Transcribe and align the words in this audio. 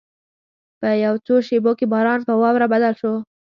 په 0.79 0.89
یو 1.05 1.13
څو 1.25 1.35
شېبو 1.47 1.71
کې 1.79 1.85
باران 1.93 2.19
په 2.27 2.33
واوره 2.41 2.67
بدل 2.73 2.93
شو. 2.99 3.13